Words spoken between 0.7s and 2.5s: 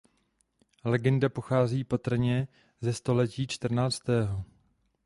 Legenda pochází patrně